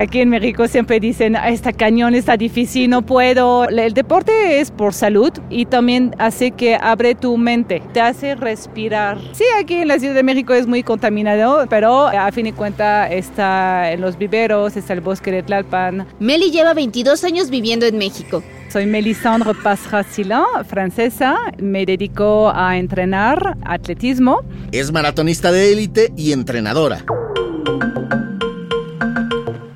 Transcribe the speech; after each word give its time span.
Aquí 0.00 0.22
en 0.22 0.30
México 0.30 0.66
siempre 0.66 0.98
dicen, 0.98 1.36
esta 1.36 1.74
cañón 1.74 2.14
está 2.14 2.38
difícil, 2.38 2.88
no 2.88 3.02
puedo. 3.02 3.68
El 3.68 3.92
deporte 3.92 4.58
es 4.58 4.70
por 4.70 4.94
salud 4.94 5.30
y 5.50 5.66
también 5.66 6.16
hace 6.16 6.52
que 6.52 6.74
abre 6.74 7.14
tu 7.14 7.36
mente, 7.36 7.82
te 7.92 8.00
hace 8.00 8.34
respirar. 8.34 9.18
Sí, 9.32 9.44
aquí 9.60 9.74
en 9.74 9.88
la 9.88 9.98
Ciudad 9.98 10.14
de 10.14 10.22
México 10.22 10.54
es 10.54 10.66
muy 10.66 10.82
contaminado, 10.82 11.66
pero 11.68 12.06
a 12.06 12.32
fin 12.32 12.44
de 12.44 12.54
cuentas 12.54 13.10
está 13.12 13.92
en 13.92 14.00
los 14.00 14.16
viveros, 14.16 14.74
está 14.74 14.94
el 14.94 15.02
bosque 15.02 15.30
de 15.32 15.42
Tlalpan. 15.42 16.06
Meli 16.18 16.50
lleva 16.50 16.72
22 16.72 17.22
años 17.24 17.50
viviendo 17.50 17.84
en 17.84 17.98
México. 17.98 18.42
Soy 18.70 18.86
Melisandre 18.86 19.52
Pasracila, 19.52 20.46
francesa. 20.66 21.36
Me 21.58 21.84
dedico 21.84 22.50
a 22.54 22.78
entrenar 22.78 23.58
atletismo. 23.66 24.40
Es 24.72 24.92
maratonista 24.92 25.52
de 25.52 25.72
élite 25.74 26.10
y 26.16 26.32
entrenadora. 26.32 27.04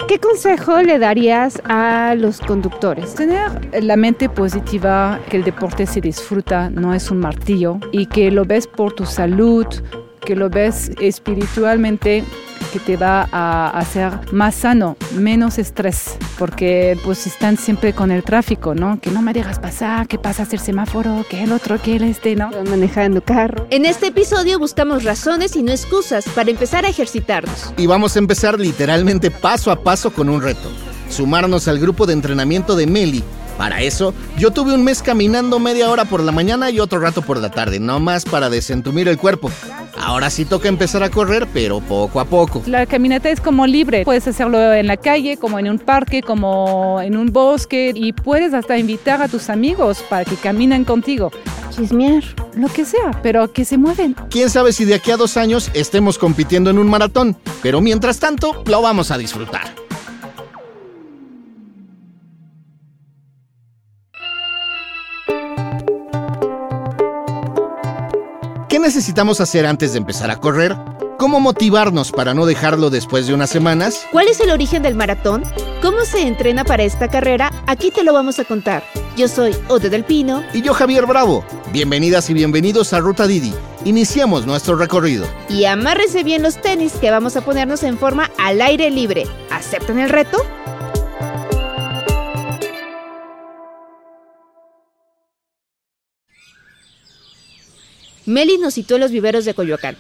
¿Qué 0.07 0.21
consejo 0.21 0.83
le 0.83 0.99
darías 0.99 1.63
a 1.65 2.15
los 2.15 2.41
conductores? 2.41 3.15
Tener 3.15 3.83
la 3.83 3.97
mente 3.97 4.29
positiva, 4.29 5.19
que 5.31 5.39
el 5.39 5.45
deporte 5.45 5.87
se 5.87 6.03
disfruta, 6.03 6.69
no 6.69 6.93
es 6.93 7.11
un 7.11 7.21
martillo, 7.21 7.79
y 7.91 8.07
que 8.07 8.31
lo 8.31 8.45
ves 8.45 8.67
por 8.67 8.93
tu 8.93 9.07
salud, 9.07 9.67
que 10.21 10.37
lo 10.37 10.51
ves 10.51 10.91
espiritualmente 11.01 12.23
que 12.75 12.81
te 12.81 12.97
va 12.97 13.29
a 13.31 13.71
hacer 13.79 14.11
más 14.33 14.57
sano, 14.57 14.97
menos 15.13 15.59
estrés, 15.59 16.17
porque 16.41 16.99
pues 17.05 17.25
están 17.25 17.57
siempre 17.57 17.93
con 17.93 18.11
el 18.11 18.25
tráfico, 18.25 18.75
¿no? 18.75 18.99
Que 19.01 19.13
no 19.13 19.23
me 19.23 19.33
dejas 19.33 19.61
pasar, 19.61 20.09
que 20.09 20.19
pasa 20.19 20.45
el 20.51 20.59
semáforo, 20.59 21.25
que 21.31 21.45
el 21.45 21.53
otro, 21.53 21.81
que 21.81 21.95
el 21.95 22.03
este, 22.03 22.35
¿no? 22.35 22.51
Manejando 22.69 23.23
carro. 23.23 23.69
En 23.71 23.87
este 23.87 24.09
episodio 24.09 24.59
buscamos 24.59 25.05
razones 25.05 25.55
y 25.55 25.63
no 25.63 25.71
excusas 25.71 26.25
para 26.35 26.51
empezar 26.51 26.85
a 26.85 26.89
ejercitarnos. 26.89 27.73
Y 27.77 27.87
vamos 27.87 28.17
a 28.17 28.19
empezar 28.19 28.59
literalmente 28.59 29.31
paso 29.31 29.71
a 29.71 29.81
paso 29.81 30.13
con 30.13 30.29
un 30.29 30.43
reto. 30.43 30.69
Sumarnos 31.09 31.69
al 31.69 31.79
grupo 31.79 32.07
de 32.07 32.15
entrenamiento 32.15 32.75
de 32.75 32.89
Meli. 32.89 33.23
Para 33.59 33.83
eso, 33.83 34.15
yo 34.37 34.51
tuve 34.51 34.75
un 34.75 34.83
mes 34.83 35.03
caminando 35.03 35.59
media 35.59 35.91
hora 35.91 36.05
por 36.05 36.23
la 36.23 36.33
mañana 36.33 36.71
y 36.71 36.81
otro 36.81 36.99
rato 36.99 37.23
por 37.23 37.39
la 37.39 37.51
tarde, 37.51 37.79
no 37.79 38.01
más 38.01 38.25
para 38.25 38.51
desentumir 38.51 39.09
el 39.09 39.17
cuerpo. 39.17 39.51
Ahora 39.97 40.29
sí 40.29 40.45
toca 40.45 40.69
empezar 40.69 41.03
a 41.03 41.11
correr, 41.11 41.47
pero 41.53 41.81
poco 41.81 42.21
a 42.21 42.25
poco. 42.25 42.63
La 42.67 42.85
caminata 42.87 43.31
es 43.31 43.41
como 43.41 43.67
libre. 43.67 44.05
Puedes 44.05 44.27
hacerlo 44.27 44.73
en 44.73 44.87
la 44.87 44.97
calle, 44.97 45.37
como 45.37 45.59
en 45.59 45.71
un 45.71 45.79
parque, 45.79 46.23
como 46.23 47.01
en 47.01 47.17
un 47.17 47.33
bosque 47.33 47.93
y 47.95 48.13
puedes 48.13 48.55
hasta 48.55 48.77
invitar 48.77 49.23
a 49.23 49.29
tus 49.29 49.49
amigos 49.49 50.05
para 50.09 50.25
que 50.25 50.35
caminen 50.37 50.85
contigo. 50.85 51.31
Chismear. 51.71 52.23
Lo 52.57 52.69
que 52.69 52.85
sea, 52.85 53.11
pero 53.23 53.53
que 53.53 53.65
se 53.65 53.79
mueven. 53.79 54.15
Quién 54.31 54.49
sabe 54.49 54.73
si 54.73 54.85
de 54.85 54.95
aquí 54.95 55.11
a 55.11 55.17
dos 55.17 55.37
años 55.37 55.71
estemos 55.75 56.19
compitiendo 56.19 56.71
en 56.71 56.79
un 56.79 56.89
maratón, 56.89 57.37
pero 57.63 57.81
mientras 57.81 58.21
tanto 58.21 58.63
lo 58.67 58.81
vamos 58.81 59.11
a 59.11 59.19
disfrutar. 59.19 59.74
Necesitamos 68.95 69.41
hacer 69.41 69.67
antes 69.67 69.93
de 69.93 69.99
empezar 69.99 70.31
a 70.31 70.37
correr? 70.37 70.77
¿Cómo 71.19 71.41
motivarnos 71.41 72.13
para 72.13 72.33
no 72.33 72.47
dejarlo 72.47 72.91
después 72.91 73.27
de 73.27 73.35
unas 73.35 73.51
semanas? 73.51 74.07
¿Cuál 74.13 74.29
es 74.29 74.39
el 74.39 74.51
origen 74.51 74.85
del 74.85 74.95
maratón? 74.95 75.43
¿Cómo 75.83 76.05
se 76.05 76.21
entrena 76.21 76.63
para 76.63 76.85
esta 76.85 77.09
carrera? 77.09 77.51
Aquí 77.67 77.91
te 77.91 78.05
lo 78.05 78.13
vamos 78.13 78.39
a 78.39 78.45
contar. 78.45 78.85
Yo 79.17 79.27
soy 79.27 79.53
Ode 79.67 79.91
del 79.91 80.05
Pino. 80.05 80.45
Y 80.53 80.63
yo 80.63 80.75
Javier 80.75 81.07
Bravo. 81.07 81.45
Bienvenidas 81.73 82.31
y 82.31 82.35
bienvenidos 82.35 82.93
a 82.93 83.01
Ruta 83.01 83.27
Didi. 83.27 83.53
Iniciamos 83.85 84.47
nuestro 84.47 84.77
recorrido. 84.77 85.27
Y 85.49 85.65
amárrese 85.65 86.23
bien 86.23 86.45
los 86.45 86.61
tenis 86.61 86.93
que 86.93 87.11
vamos 87.11 87.37
a 87.37 87.41
ponernos 87.41 87.83
en 87.83 87.99
forma 87.99 88.31
al 88.39 88.63
aire 88.63 88.91
libre. 88.91 89.27
¿Aceptan 89.51 89.99
el 89.99 90.09
reto? 90.09 90.39
Meli 98.27 98.57
nos 98.57 98.75
citó 98.75 98.95
en 98.95 99.03
los 99.03 99.11
viveros 99.11 99.45
de 99.45 99.53
Coyoacán, 99.53 99.97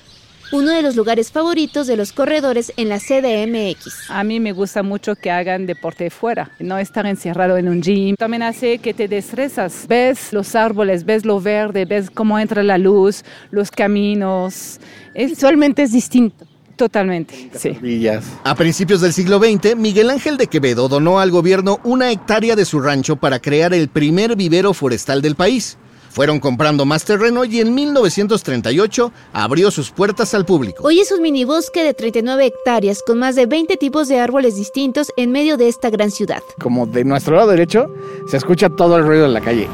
uno 0.51 0.71
de 0.71 0.81
los 0.81 0.97
lugares 0.97 1.31
favoritos 1.31 1.87
de 1.87 1.97
los 1.97 2.12
corredores 2.12 2.73
en 2.79 2.89
la 2.89 2.99
CDMX. 2.99 4.11
A 4.11 4.25
mí 4.25 4.41
me 4.41 4.53
gusta 4.53 4.83
mucho 4.83 5.15
que 5.15 5.31
hagan 5.31 5.67
deporte 5.67 6.09
fuera, 6.09 6.51
no 6.59 6.79
estar 6.79 7.05
encerrado 7.05 7.59
en 7.59 7.69
un 7.69 7.83
gym. 7.83 8.17
También 8.17 8.43
hace 8.43 8.79
que 8.79 8.95
te 8.95 9.09
destresas. 9.09 9.87
Ves 9.89 10.33
los 10.33 10.55
árboles, 10.55 11.05
ves 11.05 11.27
lo 11.27 11.39
verde, 11.39 11.85
ves 11.85 12.09
cómo 12.09 12.39
entra 12.39 12.62
la 12.62 12.79
luz, 12.79 13.25
los 13.51 13.71
caminos. 13.71 14.81
Es, 15.12 15.31
Visualmente 15.31 15.83
es 15.83 15.93
distinto. 15.93 16.47
Totalmente, 16.77 17.51
sí. 17.56 17.79
A 18.43 18.55
principios 18.55 19.01
del 19.01 19.12
siglo 19.12 19.39
XX, 19.39 19.77
Miguel 19.77 20.11
Ángel 20.11 20.37
de 20.37 20.49
Quevedo 20.49 20.89
donó 20.89 21.21
al 21.21 21.31
gobierno 21.31 21.79
una 21.85 22.11
hectárea 22.11 22.56
de 22.56 22.65
su 22.65 22.81
rancho 22.81 23.17
para 23.17 23.39
crear 23.39 23.73
el 23.75 23.89
primer 23.89 24.35
vivero 24.35 24.75
forestal 24.75 25.23
del 25.23 25.37
país. 25.37 25.79
Fueron 26.14 26.38
comprando 26.38 26.84
más 26.84 27.04
terreno 27.04 27.44
y 27.44 27.58
en 27.58 27.75
1938 27.75 29.12
abrió 29.32 29.72
sus 29.72 29.91
puertas 29.91 30.32
al 30.32 30.44
público. 30.44 30.84
Hoy 30.84 31.00
es 31.00 31.10
un 31.10 31.20
minibosque 31.20 31.82
de 31.82 31.92
39 31.92 32.47
hectáreas 32.47 33.02
con 33.04 33.19
más 33.19 33.34
de 33.34 33.47
20 33.47 33.76
tipos 33.78 34.06
de 34.06 34.20
árboles 34.20 34.54
distintos 34.54 35.08
en 35.16 35.32
medio 35.32 35.56
de 35.56 35.66
esta 35.66 35.91
gran 35.91 36.12
ciudad. 36.12 36.41
Como 36.60 36.86
de 36.86 37.02
nuestro 37.02 37.34
lado 37.34 37.48
derecho 37.48 37.92
se 38.28 38.36
escucha 38.36 38.69
todo 38.69 38.97
el 38.97 39.04
ruido 39.04 39.25
de 39.25 39.30
la 39.30 39.41
calle. 39.41 39.66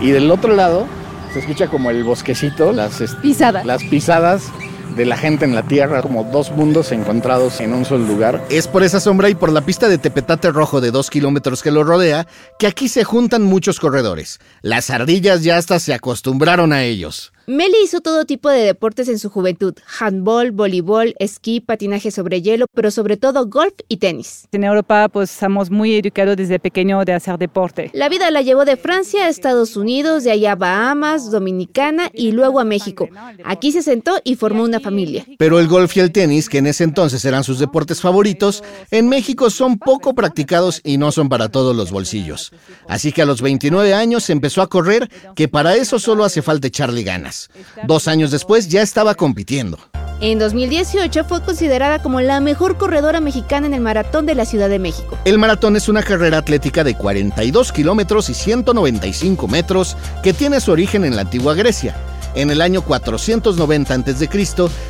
Y 0.00 0.10
del 0.10 0.28
otro 0.28 0.56
lado 0.56 0.88
se 1.32 1.38
escucha 1.38 1.68
como 1.68 1.90
el 1.90 2.02
bosquecito, 2.02 2.72
las 2.72 3.00
pisadas. 3.22 3.64
Las 3.64 3.84
pisadas 3.84 4.50
de 4.96 5.06
la 5.06 5.16
gente 5.16 5.44
en 5.44 5.54
la 5.54 5.62
tierra, 5.62 6.02
como 6.02 6.24
dos 6.24 6.50
mundos 6.50 6.92
encontrados 6.92 7.60
en 7.60 7.72
un 7.72 7.84
solo 7.84 8.06
lugar. 8.06 8.44
Es 8.50 8.66
por 8.68 8.82
esa 8.82 9.00
sombra 9.00 9.28
y 9.28 9.34
por 9.34 9.52
la 9.52 9.62
pista 9.62 9.88
de 9.88 9.98
tepetate 9.98 10.50
rojo 10.50 10.80
de 10.80 10.90
dos 10.90 11.10
kilómetros 11.10 11.62
que 11.62 11.70
lo 11.70 11.84
rodea 11.84 12.26
que 12.58 12.66
aquí 12.66 12.88
se 12.88 13.04
juntan 13.04 13.42
muchos 13.42 13.80
corredores. 13.80 14.38
Las 14.62 14.90
ardillas 14.90 15.42
ya 15.42 15.56
hasta 15.56 15.78
se 15.78 15.94
acostumbraron 15.94 16.72
a 16.72 16.84
ellos. 16.84 17.32
Meli 17.50 17.74
hizo 17.82 18.00
todo 18.00 18.26
tipo 18.26 18.48
de 18.48 18.60
deportes 18.60 19.08
en 19.08 19.18
su 19.18 19.28
juventud, 19.28 19.74
handball, 19.98 20.52
voleibol, 20.52 21.16
esquí, 21.18 21.58
patinaje 21.58 22.12
sobre 22.12 22.42
hielo, 22.42 22.66
pero 22.72 22.92
sobre 22.92 23.16
todo 23.16 23.48
golf 23.48 23.74
y 23.88 23.96
tenis. 23.96 24.46
En 24.52 24.62
Europa 24.62 25.08
pues 25.08 25.32
estamos 25.32 25.68
muy 25.68 25.96
educados 25.96 26.36
desde 26.36 26.60
pequeño 26.60 27.04
de 27.04 27.12
hacer 27.12 27.38
deporte. 27.38 27.90
La 27.92 28.08
vida 28.08 28.30
la 28.30 28.42
llevó 28.42 28.64
de 28.64 28.76
Francia 28.76 29.24
a 29.24 29.28
Estados 29.28 29.76
Unidos, 29.76 30.22
de 30.22 30.30
allá 30.30 30.52
a 30.52 30.54
Bahamas, 30.54 31.32
Dominicana 31.32 32.08
y 32.14 32.30
luego 32.30 32.60
a 32.60 32.64
México. 32.64 33.08
Aquí 33.42 33.72
se 33.72 33.82
sentó 33.82 34.20
y 34.22 34.36
formó 34.36 34.62
una 34.62 34.78
familia. 34.78 35.26
Pero 35.36 35.58
el 35.58 35.66
golf 35.66 35.96
y 35.96 36.00
el 36.00 36.12
tenis, 36.12 36.48
que 36.48 36.58
en 36.58 36.68
ese 36.68 36.84
entonces 36.84 37.24
eran 37.24 37.42
sus 37.42 37.58
deportes 37.58 38.00
favoritos, 38.00 38.62
en 38.92 39.08
México 39.08 39.50
son 39.50 39.76
poco 39.76 40.14
practicados 40.14 40.80
y 40.84 40.98
no 40.98 41.10
son 41.10 41.28
para 41.28 41.48
todos 41.48 41.74
los 41.74 41.90
bolsillos. 41.90 42.52
Así 42.86 43.10
que 43.10 43.22
a 43.22 43.26
los 43.26 43.42
29 43.42 43.92
años 43.92 44.30
empezó 44.30 44.62
a 44.62 44.68
correr, 44.68 45.10
que 45.34 45.48
para 45.48 45.74
eso 45.74 45.98
solo 45.98 46.22
hace 46.22 46.42
falta 46.42 46.68
echarle 46.68 47.02
ganas. 47.02 47.39
Dos 47.86 48.08
años 48.08 48.30
después 48.30 48.68
ya 48.68 48.82
estaba 48.82 49.14
compitiendo. 49.14 49.78
En 50.20 50.38
2018 50.38 51.24
fue 51.24 51.42
considerada 51.42 52.02
como 52.02 52.20
la 52.20 52.40
mejor 52.40 52.76
corredora 52.76 53.20
mexicana 53.20 53.66
en 53.66 53.72
el 53.72 53.80
maratón 53.80 54.26
de 54.26 54.34
la 54.34 54.44
Ciudad 54.44 54.68
de 54.68 54.78
México. 54.78 55.16
El 55.24 55.38
maratón 55.38 55.76
es 55.76 55.88
una 55.88 56.02
carrera 56.02 56.36
atlética 56.36 56.84
de 56.84 56.94
42 56.94 57.72
kilómetros 57.72 58.28
y 58.28 58.34
195 58.34 59.48
metros 59.48 59.96
que 60.22 60.34
tiene 60.34 60.60
su 60.60 60.72
origen 60.72 61.06
en 61.06 61.16
la 61.16 61.22
antigua 61.22 61.54
Grecia. 61.54 61.96
En 62.34 62.50
el 62.50 62.60
año 62.60 62.82
490 62.82 63.94
a.C., 63.94 64.28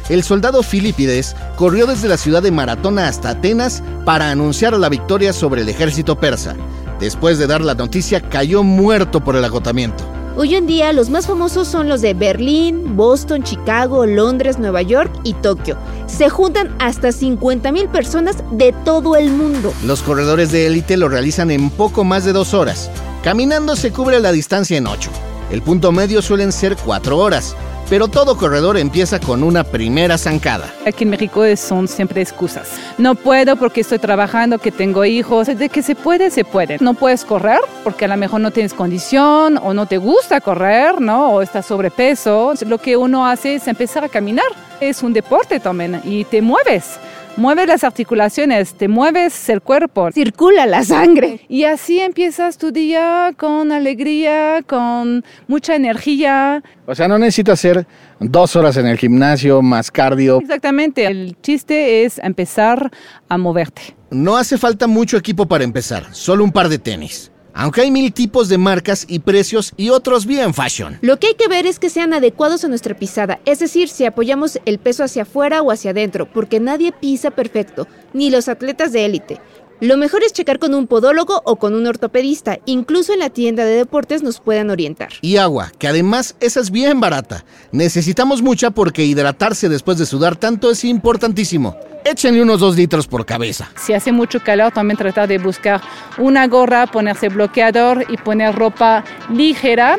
el 0.09 0.23
soldado 0.25 0.65
Filipides 0.65 1.37
corrió 1.57 1.87
desde 1.87 2.09
la 2.09 2.17
ciudad 2.17 2.43
de 2.43 2.51
Maratona 2.51 3.07
hasta 3.07 3.31
Atenas 3.31 3.85
para 4.05 4.31
anunciar 4.33 4.73
la 4.75 4.89
victoria 4.89 5.33
sobre 5.33 5.63
el 5.63 5.69
ejército 5.69 6.19
persa. 6.19 6.57
Después 6.99 7.39
de 7.39 7.47
dar 7.47 7.63
la 7.63 7.75
noticia, 7.75 8.21
cayó 8.21 8.65
muerto 8.65 9.25
por 9.25 9.37
el 9.37 9.45
agotamiento. 9.45 10.05
Hoy 10.41 10.55
en 10.55 10.67
día 10.67 10.95
los 10.95 11.11
más 11.11 11.27
famosos 11.27 11.69
son 11.69 11.91
los 11.91 12.01
de 12.01 12.15
Berlín, 12.15 12.97
Boston, 12.97 13.43
Chicago, 13.43 14.07
Londres, 14.07 14.59
Nueva 14.59 14.81
York 14.81 15.13
y 15.23 15.35
Tokio. 15.35 15.77
Se 16.07 16.31
juntan 16.31 16.75
hasta 16.79 17.09
50.000 17.09 17.91
personas 17.91 18.37
de 18.51 18.73
todo 18.87 19.17
el 19.17 19.33
mundo. 19.33 19.71
Los 19.85 20.01
corredores 20.01 20.51
de 20.51 20.67
élite 20.67 20.97
lo 20.97 21.11
realizan 21.11 21.51
en 21.51 21.69
poco 21.69 22.05
más 22.05 22.25
de 22.25 22.33
dos 22.33 22.55
horas. 22.55 22.91
Caminando 23.23 23.77
se 23.77 23.93
cubre 23.93 24.19
la 24.19 24.33
distancia 24.33 24.79
en 24.79 24.87
ocho. 24.87 25.11
El 25.51 25.61
punto 25.61 25.93
medio 25.93 26.23
suelen 26.23 26.53
ser 26.53 26.75
cuatro 26.75 27.19
horas 27.19 27.55
pero 27.91 28.07
todo 28.07 28.37
corredor 28.37 28.79
empieza 28.79 29.19
con 29.19 29.43
una 29.43 29.65
primera 29.65 30.17
zancada. 30.17 30.73
Aquí 30.87 31.03
en 31.03 31.11
México 31.11 31.45
son 31.57 31.89
siempre 31.89 32.23
excusas. 32.23 32.71
No 32.99 33.17
puedo 33.17 33.57
porque 33.57 33.81
estoy 33.81 33.99
trabajando, 33.99 34.59
que 34.59 34.71
tengo 34.71 35.05
hijos. 35.05 35.49
De 35.49 35.69
que 35.69 35.83
se 35.83 35.97
puede, 35.97 36.31
se 36.31 36.45
puede. 36.45 36.79
No 36.81 36.95
puedes 36.95 37.25
correr 37.25 37.59
porque 37.83 38.05
a 38.05 38.09
lo 38.09 38.17
mejor 38.17 38.41
no 38.41 38.53
tienes 38.53 38.75
condición 38.75 39.59
o 39.59 39.75
no 39.75 39.87
te 39.87 39.99
gusta 39.99 40.41
correr, 40.41 41.01
¿no? 41.01 41.33
O 41.33 41.43
estás 41.43 41.67
sobrepeso. 41.67 42.55
Lo 42.65 42.79
que 42.79 42.97
uno 42.97 43.27
hace 43.27 43.57
es 43.57 43.67
empezar 43.67 44.05
a 44.05 44.09
caminar. 44.09 44.47
Es 44.81 45.03
un 45.03 45.13
deporte 45.13 45.59
también 45.59 46.01
y 46.05 46.25
te 46.25 46.41
mueves 46.41 47.01
mueves 47.41 47.67
las 47.67 47.85
articulaciones, 47.85 48.75
te 48.75 48.87
mueves 48.87 49.49
el 49.49 49.63
cuerpo. 49.63 50.13
Circula 50.13 50.67
la 50.67 50.85
sangre. 50.85 51.41
Y 51.49 51.65
así 51.65 51.99
empiezas 51.99 52.59
tu 52.59 52.71
día 52.71 53.33
con 53.37 53.73
alegría, 53.73 54.63
con 54.67 55.25
mucha 55.49 55.75
energía. 55.75 56.63
O 56.87 56.95
sea, 56.95 57.09
no 57.09 57.19
necesito 57.19 57.51
hacer 57.51 57.87
dos 58.21 58.55
horas 58.57 58.77
en 58.77 58.87
el 58.87 58.99
gimnasio 58.99 59.63
más 59.63 59.91
cardio. 59.91 60.39
Exactamente, 60.41 61.07
el 61.07 61.37
chiste 61.41 62.05
es 62.05 62.19
empezar 62.19 62.91
a 63.29 63.39
moverte. 63.39 63.97
No 64.11 64.37
hace 64.37 64.59
falta 64.59 64.87
mucho 64.87 65.17
equipo 65.17 65.47
para 65.47 65.65
empezar, 65.65 66.15
solo 66.15 66.45
un 66.45 66.53
par 66.53 66.69
de 66.69 66.79
tenis. 66.79 67.30
Aunque 67.55 67.83
hay 67.83 67.91
mil 67.91 68.13
tipos 68.13 68.49
de 68.49 68.59
marcas 68.59 69.05
y 69.09 69.21
precios 69.21 69.73
y 69.77 69.91
otros 69.91 70.27
bien 70.27 70.55
fashion. 70.55 70.99
Lo 71.01 71.19
que 71.19 71.29
hay 71.29 71.35
que 71.35 71.49
ver 71.49 71.67
es 71.67 71.79
que 71.79 71.91
sean 71.91 72.13
adecuados 72.13 72.65
a 72.65 72.69
nuestra 72.69 72.97
pisada, 72.97 73.41
es 73.45 73.59
decir, 73.59 73.89
si 73.89 74.05
apoyamos 74.05 74.59
el 74.65 74.79
peso 74.79 75.05
hacia 75.05 75.23
afuera 75.23 75.63
o 75.63 75.71
hacia 75.71 75.91
adentro, 75.91 76.31
porque 76.31 76.61
nadie 76.61 76.93
pisa 76.93 77.31
perfecto, 77.31 77.87
ni 78.13 78.31
los 78.31 78.49
atletas 78.49 78.93
de 78.93 79.05
élite. 79.05 79.41
Lo 79.81 79.97
mejor 79.97 80.23
es 80.23 80.35
checar 80.35 80.59
con 80.59 80.75
un 80.75 80.87
podólogo 80.87 81.41
o 81.47 81.57
con 81.57 81.75
un 81.75 81.87
ortopedista, 81.87 82.59
incluso 82.67 83.15
en 83.15 83.21
la 83.21 83.31
tienda 83.31 83.65
de 83.65 83.77
deportes 83.77 84.23
nos 84.23 84.39
puedan 84.39 84.69
orientar. 84.69 85.09
Y 85.23 85.39
agua, 85.39 85.73
que 85.79 85.89
además 85.89 86.37
esa 86.41 86.61
es 86.61 86.71
bien 86.71 87.01
barata. 87.01 87.47
Necesitamos 87.73 88.43
mucha 88.43 88.71
porque 88.71 89.07
hidratarse 89.07 89.71
después 89.71 89.97
de 89.97 90.05
sudar 90.05 90.37
tanto 90.37 90.71
es 90.71 90.85
importantísimo. 90.85 91.79
Échenle 92.05 92.43
unos 92.43 92.61
dos 92.61 92.77
litros 92.77 93.07
por 93.07 93.25
cabeza. 93.25 93.71
Si 93.77 93.95
hace 93.95 94.13
mucho 94.13 94.41
calor, 94.41 94.71
también 94.71 94.99
tratar 94.99 95.29
de 95.29 95.39
buscar 95.39 95.81
una 96.19 96.47
gorra, 96.47 96.87
ponerse 96.87 97.31
bloqueador 97.31 98.05
y 98.11 98.19
poner 98.19 98.55
ropa 98.55 99.03
ligera, 99.33 99.99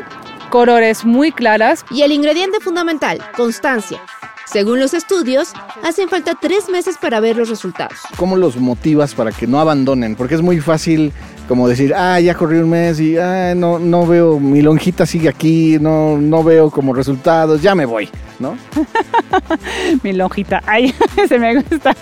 colores 0.50 1.04
muy 1.04 1.32
claras. 1.32 1.84
Y 1.90 2.02
el 2.02 2.12
ingrediente 2.12 2.60
fundamental, 2.60 3.18
constancia. 3.36 4.00
Según 4.46 4.80
los 4.80 4.94
estudios, 4.94 5.52
hacen 5.82 6.08
falta 6.08 6.36
tres 6.40 6.68
meses 6.68 6.96
para 6.98 7.20
ver 7.20 7.36
los 7.36 7.48
resultados. 7.48 7.98
¿Cómo 8.16 8.36
los 8.36 8.56
motivas 8.56 9.14
para 9.14 9.32
que 9.32 9.46
no 9.46 9.60
abandonen? 9.60 10.16
Porque 10.16 10.34
es 10.34 10.42
muy 10.42 10.60
fácil 10.60 11.12
como 11.48 11.68
decir, 11.68 11.92
ah, 11.94 12.20
ya 12.20 12.34
corrí 12.34 12.58
un 12.58 12.70
mes 12.70 13.00
y 13.00 13.16
ah, 13.18 13.54
no, 13.54 13.78
no 13.78 14.06
veo, 14.06 14.38
mi 14.38 14.62
lonjita 14.62 15.06
sigue 15.06 15.28
aquí, 15.28 15.78
no, 15.80 16.16
no 16.16 16.42
veo 16.42 16.70
como 16.70 16.94
resultados, 16.94 17.62
ya 17.62 17.74
me 17.74 17.84
voy, 17.84 18.08
¿no? 18.38 18.56
mi 20.02 20.12
lonjita, 20.12 20.62
ay, 20.66 20.94
se 21.28 21.38
me 21.38 21.54
gusta. 21.56 21.94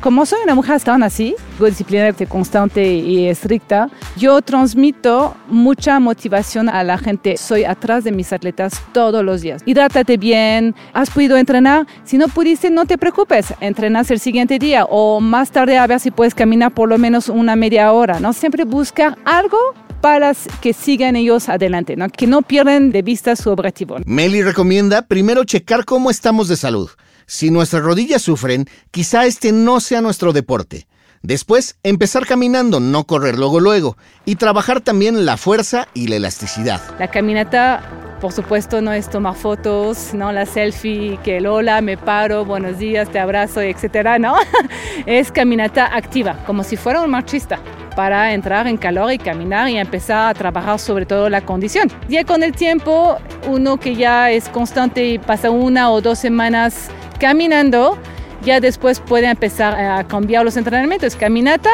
Como 0.00 0.26
soy 0.26 0.40
una 0.44 0.54
mujer 0.54 0.80
tan 0.80 1.02
así, 1.02 1.34
disciplinaria, 1.58 2.14
constante 2.26 2.94
y 2.94 3.28
estricta, 3.28 3.88
yo 4.16 4.40
transmito 4.42 5.34
mucha 5.48 5.98
motivación 6.00 6.68
a 6.68 6.82
la 6.84 6.98
gente. 6.98 7.36
Soy 7.36 7.64
atrás 7.64 8.04
de 8.04 8.12
mis 8.12 8.32
atletas 8.32 8.80
todos 8.92 9.24
los 9.24 9.42
días. 9.42 9.62
Hidrátate 9.64 10.16
bien, 10.16 10.74
has 10.92 11.10
podido 11.10 11.36
entrenar. 11.36 11.86
Si 12.04 12.18
no 12.18 12.28
pudiste, 12.28 12.70
no 12.70 12.86
te 12.86 12.98
preocupes, 12.98 13.54
entrenas 13.60 14.10
el 14.10 14.20
siguiente 14.20 14.58
día 14.58 14.84
o 14.84 15.20
más 15.20 15.50
tarde 15.50 15.78
a 15.78 15.86
ver 15.86 16.00
si 16.00 16.10
puedes 16.10 16.34
caminar 16.34 16.72
por 16.72 16.88
lo 16.88 16.98
menos 16.98 17.28
una 17.28 17.56
media 17.56 17.92
hora. 17.92 18.20
¿no? 18.20 18.32
Siempre 18.38 18.62
busca 18.64 19.18
algo 19.24 19.58
para 20.00 20.32
que 20.60 20.72
sigan 20.72 21.16
ellos 21.16 21.48
adelante, 21.48 21.96
¿no? 21.96 22.08
que 22.08 22.28
no 22.28 22.42
pierdan 22.42 22.92
de 22.92 23.02
vista 23.02 23.34
su 23.34 23.50
objetivo. 23.50 23.96
Meli 24.06 24.42
recomienda 24.42 25.02
primero 25.02 25.42
checar 25.42 25.84
cómo 25.84 26.08
estamos 26.08 26.46
de 26.46 26.56
salud. 26.56 26.88
Si 27.26 27.50
nuestras 27.50 27.82
rodillas 27.82 28.22
sufren, 28.22 28.66
quizá 28.92 29.26
este 29.26 29.50
no 29.50 29.80
sea 29.80 30.00
nuestro 30.00 30.32
deporte. 30.32 30.86
Después, 31.22 31.78
empezar 31.82 32.26
caminando, 32.26 32.78
no 32.78 33.08
correr 33.08 33.36
luego 33.36 33.58
luego, 33.58 33.96
y 34.24 34.36
trabajar 34.36 34.82
también 34.82 35.26
la 35.26 35.36
fuerza 35.36 35.88
y 35.92 36.06
la 36.06 36.14
elasticidad. 36.14 36.80
La 37.00 37.08
caminata, 37.08 37.82
por 38.20 38.32
supuesto, 38.32 38.80
no 38.80 38.92
es 38.92 39.10
tomar 39.10 39.34
fotos, 39.34 40.14
no 40.14 40.30
la 40.30 40.46
selfie, 40.46 41.18
que 41.24 41.38
el 41.38 41.48
hola, 41.48 41.80
me 41.80 41.96
paro, 41.96 42.44
buenos 42.44 42.78
días, 42.78 43.10
te 43.10 43.18
abrazo, 43.18 43.60
etcétera, 43.62 44.20
no. 44.20 44.36
es 45.06 45.32
caminata 45.32 45.92
activa, 45.92 46.44
como 46.46 46.62
si 46.62 46.76
fuera 46.76 47.02
un 47.02 47.10
marchista 47.10 47.58
para 47.98 48.32
entrar 48.32 48.68
en 48.68 48.76
calor 48.76 49.12
y 49.12 49.18
caminar 49.18 49.68
y 49.68 49.76
empezar 49.76 50.30
a 50.30 50.32
trabajar 50.32 50.78
sobre 50.78 51.04
todo 51.04 51.28
la 51.28 51.40
condición. 51.40 51.90
Ya 52.08 52.22
con 52.22 52.44
el 52.44 52.52
tiempo, 52.52 53.18
uno 53.48 53.76
que 53.76 53.96
ya 53.96 54.30
es 54.30 54.48
constante 54.48 55.04
y 55.04 55.18
pasa 55.18 55.50
una 55.50 55.90
o 55.90 56.00
dos 56.00 56.20
semanas 56.20 56.90
caminando, 57.18 57.98
ya 58.44 58.60
después 58.60 59.00
puede 59.00 59.26
empezar 59.26 59.74
a 59.74 60.06
cambiar 60.06 60.44
los 60.44 60.56
entrenamientos. 60.56 61.16
Caminata, 61.16 61.70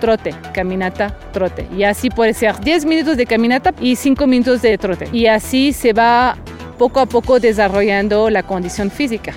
trote, 0.00 0.34
caminata, 0.54 1.14
trote. 1.34 1.68
Y 1.76 1.82
así 1.82 2.08
puede 2.08 2.32
ser 2.32 2.58
10 2.58 2.86
minutos 2.86 3.18
de 3.18 3.26
caminata 3.26 3.74
y 3.78 3.96
5 3.96 4.26
minutos 4.26 4.62
de 4.62 4.78
trote. 4.78 5.10
Y 5.12 5.26
así 5.26 5.74
se 5.74 5.92
va 5.92 6.38
poco 6.78 7.00
a 7.00 7.04
poco 7.04 7.38
desarrollando 7.38 8.30
la 8.30 8.44
condición 8.44 8.90
física. 8.90 9.34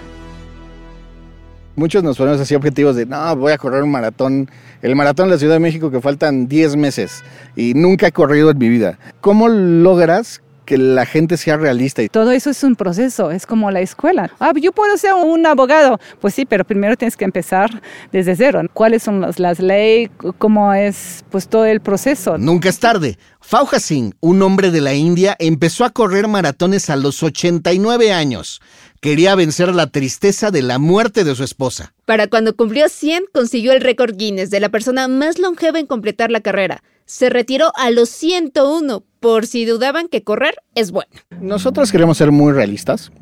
Muchos 1.75 2.03
nos 2.03 2.17
ponemos 2.17 2.41
así 2.41 2.55
objetivos 2.55 2.95
de, 2.95 3.05
no, 3.05 3.35
voy 3.35 3.53
a 3.53 3.57
correr 3.57 3.83
un 3.83 3.91
maratón, 3.91 4.49
el 4.81 4.95
maratón 4.95 5.27
de 5.27 5.35
la 5.35 5.39
Ciudad 5.39 5.53
de 5.53 5.59
México 5.59 5.91
que 5.91 6.01
faltan 6.01 6.47
10 6.47 6.75
meses 6.75 7.23
y 7.55 7.73
nunca 7.73 8.07
he 8.07 8.11
corrido 8.11 8.49
en 8.51 8.57
mi 8.57 8.69
vida. 8.69 8.99
¿Cómo 9.21 9.47
logras 9.47 10.41
que 10.69 10.77
la 10.77 11.07
gente 11.07 11.35
sea 11.35 11.57
realista. 11.57 12.03
Todo 12.11 12.29
eso 12.29 12.51
es 12.51 12.63
un 12.63 12.75
proceso, 12.75 13.31
es 13.31 13.47
como 13.47 13.71
la 13.71 13.81
escuela. 13.81 14.31
Ah, 14.39 14.51
yo 14.55 14.71
puedo 14.71 14.95
ser 14.97 15.15
un 15.15 15.43
abogado. 15.47 15.99
Pues 16.21 16.35
sí, 16.35 16.45
pero 16.45 16.63
primero 16.63 16.95
tienes 16.95 17.17
que 17.17 17.25
empezar 17.25 17.81
desde 18.11 18.35
cero. 18.35 18.61
¿Cuáles 18.71 19.01
son 19.01 19.19
las, 19.19 19.39
las 19.39 19.59
leyes? 19.59 20.11
¿Cómo 20.37 20.71
es 20.71 21.25
pues 21.31 21.47
todo 21.47 21.65
el 21.65 21.79
proceso? 21.79 22.37
Nunca 22.37 22.69
es 22.69 22.79
tarde. 22.79 23.17
Fauja 23.41 23.79
Singh, 23.79 24.13
un 24.19 24.43
hombre 24.43 24.69
de 24.69 24.81
la 24.81 24.93
India, 24.93 25.35
empezó 25.39 25.85
a 25.85 25.89
correr 25.89 26.27
maratones 26.27 26.91
a 26.91 26.95
los 26.95 27.23
89 27.23 28.13
años. 28.13 28.61
Quería 29.01 29.33
vencer 29.35 29.73
la 29.73 29.87
tristeza 29.87 30.51
de 30.51 30.61
la 30.61 30.77
muerte 30.77 31.23
de 31.23 31.33
su 31.33 31.45
esposa. 31.45 31.93
Para 32.03 32.27
cuando 32.27 32.53
cumplió 32.53 32.89
100, 32.89 33.27
consiguió 33.33 33.71
el 33.71 33.79
récord 33.79 34.17
Guinness 34.17 34.49
de 34.49 34.59
la 34.59 34.67
persona 34.67 35.07
más 35.07 35.39
longeva 35.39 35.79
en 35.79 35.85
completar 35.85 36.31
la 36.31 36.41
carrera. 36.41 36.83
Se 37.05 37.29
retiró 37.29 37.71
a 37.77 37.91
los 37.91 38.09
101, 38.09 39.01
por 39.21 39.47
si 39.47 39.63
dudaban 39.63 40.09
que 40.09 40.23
correr 40.23 40.55
es 40.75 40.91
bueno. 40.91 41.11
Nosotros 41.39 41.93
queremos 41.93 42.17
ser 42.17 42.33
muy 42.33 42.51
realistas 42.51 43.13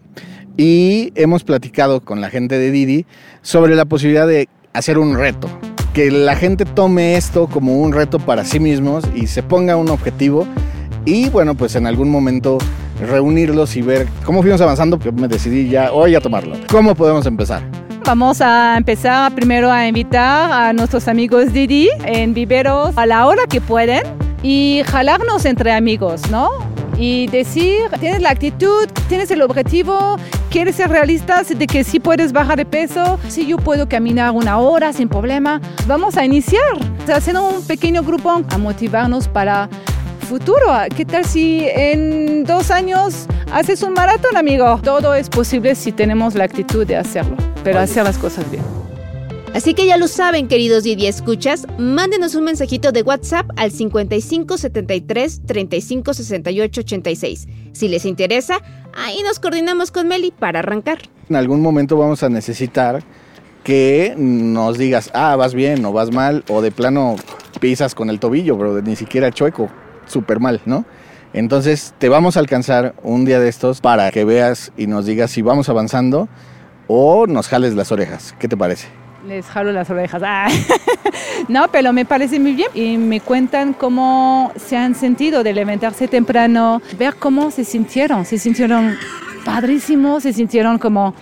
y 0.57 1.11
hemos 1.13 1.43
platicado 1.43 2.01
con 2.01 2.21
la 2.21 2.31
gente 2.31 2.57
de 2.57 2.71
Didi 2.71 3.05
sobre 3.43 3.75
la 3.75 3.85
posibilidad 3.85 4.25
de 4.25 4.49
hacer 4.73 4.97
un 4.97 5.15
reto. 5.15 5.47
Que 5.93 6.09
la 6.09 6.35
gente 6.35 6.65
tome 6.65 7.17
esto 7.17 7.45
como 7.45 7.79
un 7.79 7.93
reto 7.93 8.17
para 8.17 8.45
sí 8.45 8.59
mismos 8.59 9.03
y 9.15 9.27
se 9.27 9.43
ponga 9.43 9.75
un 9.75 9.89
objetivo 9.89 10.47
y 11.05 11.29
bueno, 11.29 11.53
pues 11.53 11.75
en 11.75 11.85
algún 11.85 12.09
momento 12.09 12.57
reunirlos 12.99 13.75
y 13.75 13.81
ver 13.81 14.07
cómo 14.25 14.41
fuimos 14.41 14.61
avanzando, 14.61 14.99
que 14.99 15.11
me 15.11 15.27
decidí 15.27 15.69
ya 15.69 15.91
hoy 15.91 16.15
a 16.15 16.21
tomarlo. 16.21 16.55
¿Cómo 16.69 16.95
podemos 16.95 17.25
empezar? 17.25 17.61
Vamos 18.05 18.39
a 18.39 18.77
empezar 18.77 19.33
primero 19.35 19.69
a 19.69 19.85
invitar 19.85 20.51
a 20.51 20.73
nuestros 20.73 21.07
amigos 21.07 21.51
Didi 21.51 21.89
en 22.05 22.33
viveros 22.33 22.97
a 22.97 23.05
la 23.05 23.27
hora 23.27 23.47
que 23.47 23.59
pueden 23.59 24.03
y 24.41 24.81
jalarnos 24.85 25.43
entre 25.45 25.73
amigos, 25.73 26.29
¿no? 26.31 26.49
Y 26.97 27.27
decir, 27.27 27.89
tienes 27.99 28.21
la 28.21 28.29
actitud, 28.29 28.87
tienes 29.09 29.29
el 29.29 29.41
objetivo, 29.41 30.17
quieres 30.49 30.77
ser 30.77 30.89
realista 30.89 31.43
de 31.43 31.67
que 31.67 31.83
sí 31.83 31.99
puedes 31.99 32.31
bajar 32.31 32.57
de 32.57 32.65
peso, 32.65 33.19
sí 33.27 33.45
yo 33.45 33.57
puedo 33.57 33.87
caminar 33.87 34.31
una 34.31 34.57
hora 34.57 34.93
sin 34.93 35.09
problema. 35.09 35.61
Vamos 35.85 36.17
a 36.17 36.25
iniciar, 36.25 36.63
haciendo 37.13 37.47
un 37.47 37.61
pequeño 37.67 38.03
grupo 38.03 38.41
a 38.49 38.57
motivarnos 38.57 39.27
para 39.27 39.69
futuro. 40.27 40.65
¿Qué 40.95 41.05
tal 41.05 41.25
si 41.25 41.65
en 41.65 42.43
dos 42.43 42.69
años 42.69 43.25
haces 43.51 43.81
un 43.81 43.93
maratón, 43.93 44.35
amigo? 44.35 44.79
Todo 44.83 45.15
es 45.15 45.29
posible 45.29 45.73
si 45.73 45.91
tenemos 45.91 46.35
la 46.35 46.43
actitud 46.43 46.85
de 46.85 46.97
hacerlo, 46.97 47.37
pero 47.63 47.79
hacer 47.79 48.03
las 48.03 48.17
cosas 48.17 48.49
bien. 48.51 48.63
Así 49.53 49.73
que 49.73 49.87
ya 49.87 49.97
lo 49.97 50.07
saben, 50.07 50.47
queridos 50.47 50.83
Didi 50.83 51.07
escuchas, 51.07 51.65
mándenos 51.79 52.35
un 52.35 52.43
mensajito 52.43 52.91
de 52.91 53.01
WhatsApp 53.01 53.49
al 53.55 53.71
55 53.71 54.57
73 54.57 55.41
35 55.47 56.13
68 56.13 56.81
86. 56.81 57.47
Si 57.71 57.87
les 57.87 58.05
interesa, 58.05 58.61
ahí 58.93 59.23
nos 59.23 59.39
coordinamos 59.39 59.89
con 59.91 60.07
Meli 60.07 60.31
para 60.31 60.59
arrancar. 60.59 60.99
En 61.29 61.37
algún 61.37 61.61
momento 61.61 61.97
vamos 61.97 62.21
a 62.21 62.29
necesitar 62.29 63.01
que 63.63 64.13
nos 64.17 64.77
digas, 64.77 65.09
ah, 65.13 65.35
vas 65.37 65.53
bien 65.53 65.83
o 65.85 65.93
vas 65.93 66.11
mal, 66.11 66.43
o 66.49 66.61
de 66.61 66.71
plano 66.71 67.15
pisas 67.59 67.95
con 67.95 68.09
el 68.09 68.19
tobillo, 68.19 68.57
pero 68.57 68.81
ni 68.81 68.95
siquiera 68.95 69.31
chueco 69.31 69.69
súper 70.07 70.39
mal, 70.39 70.61
¿no? 70.65 70.85
Entonces 71.33 71.93
te 71.97 72.09
vamos 72.09 72.37
a 72.37 72.39
alcanzar 72.39 72.95
un 73.03 73.25
día 73.25 73.39
de 73.39 73.49
estos 73.49 73.81
para 73.81 74.09
que 74.11 74.25
veas 74.25 74.71
y 74.77 74.87
nos 74.87 75.05
digas 75.05 75.31
si 75.31 75.41
vamos 75.41 75.69
avanzando 75.69 76.27
o 76.87 77.27
nos 77.27 77.47
jales 77.47 77.75
las 77.75 77.91
orejas. 77.91 78.33
¿Qué 78.39 78.47
te 78.47 78.57
parece? 78.57 78.87
Les 79.27 79.45
jalo 79.45 79.71
las 79.71 79.89
orejas. 79.89 80.21
Ah. 80.25 80.47
no, 81.49 81.67
pero 81.69 81.91
me 81.91 82.05
parece 82.05 82.39
muy 82.39 82.53
bien. 82.53 82.69
Y 82.73 82.97
me 82.97 83.19
cuentan 83.19 83.73
cómo 83.73 84.51
se 84.55 84.77
han 84.77 84.95
sentido 84.95 85.43
de 85.43 85.53
levantarse 85.53 86.07
temprano, 86.07 86.81
ver 86.97 87.15
cómo 87.15 87.51
se 87.51 87.65
sintieron. 87.65 88.25
Se 88.25 88.37
sintieron 88.37 88.95
padrísimos, 89.43 90.23
se 90.23 90.33
sintieron 90.33 90.77
como 90.77 91.13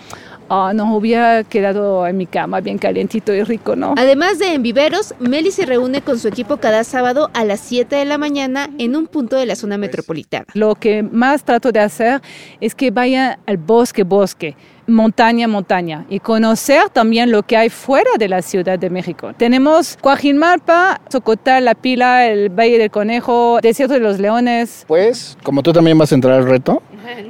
oh, 0.50 0.74
no 0.74 0.96
hubiera 0.96 1.44
quedado 1.44 2.08
en 2.08 2.18
mi 2.18 2.26
cama 2.26 2.62
bien 2.62 2.78
calientito 2.78 3.34
y 3.34 3.44
rico, 3.44 3.76
¿no? 3.76 3.96
Además 3.98 4.40
de 4.40 4.54
en 4.54 4.64
viveros, 4.64 5.14
Meli 5.20 5.52
se 5.52 5.66
reúne 5.66 6.02
con 6.02 6.20
su 6.20 6.28
equipo 6.28 6.58
cada 6.58 6.84
sábado 6.84 7.30
a 7.34 7.44
las 7.44 7.60
7 7.62 7.96
de 7.96 8.06
la 8.06 8.18
mañana 8.18 8.70
en 8.78 8.96
un 8.96 9.08
punto 9.08 9.36
de 9.36 9.46
la 9.46 9.56
zona 9.56 9.78
metropolitana. 9.78 10.46
Lo 10.54 10.76
que 10.76 11.04
más 11.04 11.44
trato 11.44 11.72
de 11.72 11.80
hacer 11.80 12.22
es 12.62 12.76
que 12.76 12.92
vaya 12.92 13.40
al 13.46 13.58
bosque, 13.58 14.04
bosque 14.04 14.56
montaña, 14.88 15.48
montaña 15.48 16.06
y 16.10 16.20
conocer 16.20 16.90
también 16.90 17.32
lo 17.32 17.44
que 17.44 17.58
hay 17.58 17.70
fuera 17.70 18.10
de 18.18 18.28
la 18.28 18.42
Ciudad 18.42 18.78
de 18.78 18.90
México. 18.90 19.34
Tenemos 19.38 19.98
Coajimalpa, 20.02 21.02
Socotal, 21.10 21.66
La 21.66 21.76
Pila, 21.76 22.28
el 22.28 22.50
Valle 22.50 22.78
del 22.78 22.92
Conejo, 22.92 23.60
Desierto 23.62 23.96
de 23.96 24.00
los 24.00 24.20
Leones. 24.20 24.86
Pues, 24.88 25.38
como 25.44 25.64
tú 25.64 25.74
también 25.74 25.98
vas 25.98 26.12
a 26.12 26.16
entrar 26.16 26.36
al 26.36 26.46
reto 26.46 26.82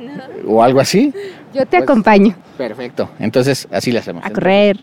o 0.47 0.63
algo 0.63 0.79
así. 0.79 1.13
Yo 1.55 1.61
te 1.65 1.77
Pues- 1.77 1.83
acompaño 1.83 2.35
Perfecto. 2.57 3.09
Entonces, 3.19 3.67
así 3.71 3.91
le 3.91 3.99
hacemos. 3.99 4.23
a 4.25 4.29
correr. 4.29 4.77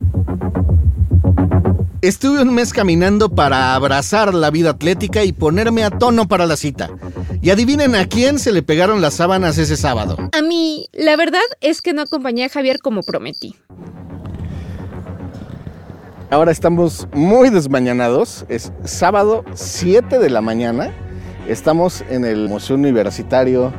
Estuve 2.00 2.42
un 2.42 2.52
mes 2.54 2.72
caminando 2.72 3.28
para 3.28 3.74
abrazar 3.74 4.34
la 4.34 4.50
vida 4.50 4.70
atlética 4.70 5.22
y 5.22 5.32
ponerme 5.32 5.84
a 5.84 5.90
tono 5.90 6.26
para 6.26 6.46
la 6.46 6.56
cita. 6.56 6.90
Y 7.42 7.50
adivinen 7.50 7.94
a 7.94 8.06
quién 8.06 8.38
se 8.38 8.50
le 8.52 8.62
pegaron 8.62 9.00
las 9.00 9.14
sábanas 9.14 9.56
ese 9.58 9.76
sábado. 9.76 10.16
A 10.32 10.42
mí, 10.42 10.88
la 10.92 11.14
verdad 11.16 11.40
es 11.60 11.80
que 11.82 11.92
no 11.92 12.02
acompañé 12.02 12.44
a 12.44 12.48
Javier 12.48 12.78
como 12.80 13.02
prometí. 13.02 13.54
Ahora 16.30 16.50
estamos 16.50 17.06
muy 17.12 17.50
desmañanados. 17.50 18.46
Es 18.48 18.72
sábado 18.84 19.44
7 19.54 20.18
de 20.18 20.30
la 20.30 20.40
mañana. 20.40 20.90
Estamos 21.46 22.02
en 22.08 22.24
el 22.24 22.48
Museo 22.48 22.76
Universitario 22.76 23.72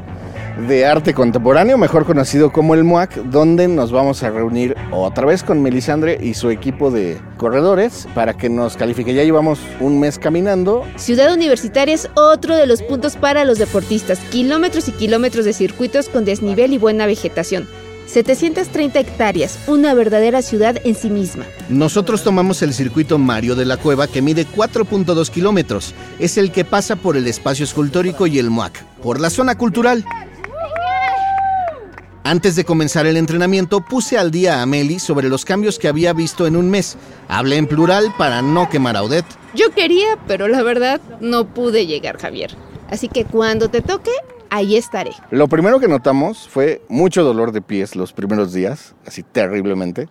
de 0.58 0.86
Arte 0.86 1.14
Contemporáneo, 1.14 1.78
mejor 1.78 2.06
conocido 2.06 2.52
como 2.52 2.76
el 2.76 2.84
MUAC, 2.84 3.16
donde 3.26 3.68
nos 3.68 3.92
vamos 3.92 4.24
a 4.24 4.30
reunir 4.30 4.76
otra 4.92 5.26
vez 5.26 5.44
con 5.44 5.62
Melisandre 5.62 6.18
y 6.22 6.36
su 6.36 6.50
equipo 6.50 6.92
de 6.92 7.20
corredores 7.38 8.08
para 8.14 8.34
que 8.36 8.50
nos 8.50 8.78
califique. 8.78 9.14
Ya 9.14 9.24
llevamos 9.24 9.60
un 9.80 10.00
mes 10.00 10.20
caminando. 10.20 10.86
Ciudad 10.96 11.34
Universitaria 11.34 11.96
es 11.96 12.10
otro 12.16 12.56
de 12.56 12.68
los 12.68 12.82
puntos 12.84 13.16
para 13.16 13.46
los 13.46 13.58
deportistas. 13.58 14.20
Kilómetros 14.32 14.88
y 14.88 14.92
kilómetros 14.92 15.46
de 15.46 15.54
circuitos 15.54 16.10
con 16.10 16.26
desnivel 16.26 16.74
y 16.74 16.78
buena 16.78 17.06
vegetación. 17.06 17.68
730 18.06 19.00
hectáreas, 19.00 19.58
una 19.68 19.94
verdadera 19.94 20.42
ciudad 20.42 20.78
en 20.84 20.94
sí 20.94 21.10
misma. 21.10 21.46
Nosotros 21.70 22.24
tomamos 22.24 22.62
el 22.62 22.74
circuito 22.74 23.18
Mario 23.18 23.56
de 23.56 23.66
la 23.66 23.78
Cueva 23.78 24.08
que 24.08 24.22
mide 24.22 24.46
4.2 24.46 25.30
kilómetros. 25.30 25.96
Es 26.20 26.38
el 26.38 26.52
que 26.52 26.66
pasa 26.66 26.96
por 26.96 27.18
el 27.18 27.26
espacio 27.28 27.64
escultórico 27.64 28.28
y 28.28 28.40
el 28.40 28.50
MUAC, 28.50 28.84
por 29.02 29.20
la 29.20 29.30
zona 29.30 29.58
cultural. 29.58 30.06
Antes 32.26 32.56
de 32.56 32.64
comenzar 32.64 33.06
el 33.06 33.18
entrenamiento, 33.18 33.82
puse 33.82 34.18
al 34.18 34.32
día 34.32 34.62
a 34.62 34.66
Meli 34.66 34.98
sobre 35.00 35.28
los 35.28 35.44
cambios 35.44 35.78
que 35.78 35.90
había 35.90 36.14
visto 36.14 36.48
en 36.48 36.56
un 36.56 36.70
mes. 36.70 36.96
Hablé 37.28 37.58
en 37.58 37.68
plural 37.68 38.14
para 38.18 38.42
no 38.42 38.70
quemar 38.70 38.96
a 38.96 39.04
Odette. 39.04 39.26
Yo 39.54 39.72
quería, 39.72 40.18
pero 40.26 40.48
la 40.48 40.64
verdad 40.64 41.02
no 41.20 41.54
pude 41.54 41.86
llegar, 41.86 42.18
Javier. 42.18 42.56
Así 42.90 43.10
que 43.10 43.26
cuando 43.26 43.70
te 43.70 43.82
toque, 43.82 44.12
ahí 44.50 44.78
estaré. 44.78 45.12
Lo 45.32 45.50
primero 45.50 45.82
que 45.82 45.90
notamos 45.90 46.48
fue 46.48 46.82
mucho 46.88 47.26
dolor 47.26 47.52
de 47.52 47.62
pies 47.62 47.98
los 47.98 48.14
primeros 48.14 48.54
días, 48.54 48.96
así 49.06 49.22
terriblemente. 49.22 50.08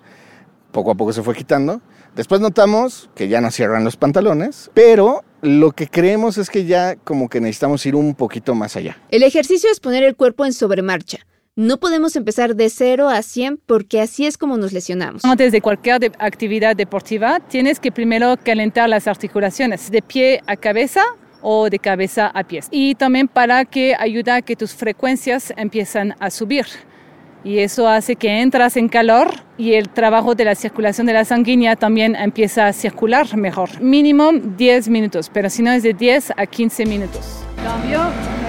Poco 0.71 0.91
a 0.91 0.95
poco 0.95 1.15
se 1.15 1.23
fue 1.23 1.35
quitando. 1.35 1.81
Después 2.15 2.43
notamos 2.43 3.09
que 3.15 3.29
ya 3.29 3.41
nos 3.41 3.55
cierran 3.55 3.85
los 3.85 3.97
pantalones, 3.97 4.71
pero 4.75 5.25
lo 5.41 5.73
que 5.73 5.89
creemos 5.89 6.37
es 6.37 6.51
que 6.51 6.67
ya 6.67 6.97
como 6.97 7.31
que 7.31 7.41
necesitamos 7.41 7.87
ir 7.87 7.95
un 7.95 8.15
poquito 8.15 8.55
más 8.55 8.77
allá. 8.77 8.99
El 9.11 9.23
ejercicio 9.23 9.71
es 9.73 9.81
poner 9.81 10.03
el 10.03 10.15
cuerpo 10.15 10.45
en 10.45 10.53
sobremarcha. 10.53 11.21
No 11.55 11.77
podemos 11.77 12.17
empezar 12.17 12.57
de 12.57 12.71
0 12.71 13.11
a 13.11 13.21
100 13.21 13.61
porque 13.67 14.01
así 14.01 14.25
es 14.25 14.39
como 14.39 14.57
nos 14.57 14.73
lesionamos. 14.73 15.23
Antes 15.23 15.53
de 15.53 15.61
cualquier 15.61 16.11
actividad 16.19 16.75
deportiva, 16.75 17.41
tienes 17.41 17.79
que 17.79 17.93
primero 17.93 18.39
calentar 18.43 18.89
las 18.89 19.07
articulaciones 19.07 19.91
de 19.91 20.01
pie 20.01 20.41
a 20.47 20.57
cabeza 20.57 21.03
o 21.43 21.69
de 21.69 21.79
cabeza 21.79 22.29
a 22.29 22.45
pies. 22.45 22.69
Y 22.71 22.95
también 22.95 23.29
para 23.29 23.67
que 23.67 23.95
ayuda 23.99 24.37
a 24.37 24.43
que 24.43 24.57
tus 24.57 24.73
frecuencias 24.73 25.53
empiezan 25.59 26.15
a 26.21 26.31
subir. 26.31 26.65
Y 27.45 27.59
eso 27.59 27.89
hace 27.89 28.15
que 28.17 28.41
entras 28.41 28.77
en 28.77 28.89
calor 28.89 29.29
y 29.59 29.75
el 29.75 29.89
trabajo 29.89 30.35
de 30.35 30.45
la 30.45 30.55
circulación 30.55 31.07
de 31.07 31.13
la 31.13 31.25
sanguínea 31.25 31.75
también 31.75 32.15
empieza 32.15 32.69
a 32.69 32.73
circular 32.73 33.37
mejor. 33.37 33.81
Mínimo 33.81 34.31
10 34.33 34.89
minutos, 34.89 35.29
pero 35.33 35.51
si 35.51 35.63
no 35.63 35.73
es 35.73 35.83
de 35.83 35.93
10 35.93 36.35
a 36.37 36.47
15 36.47 36.87
minutos. 36.87 37.45
Cambio, 37.65 38.01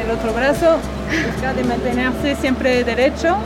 el 0.03 0.11
otro 0.11 0.31
brazo, 0.33 0.77
busca 1.25 1.53
de 1.53 1.63
mantenerse 1.63 2.35
siempre 2.35 2.83
derecho, 2.83 3.37